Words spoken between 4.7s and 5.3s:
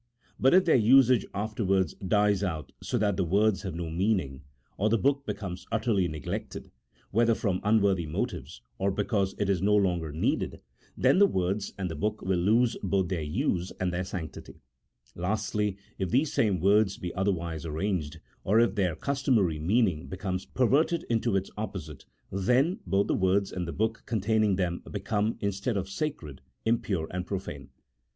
or the book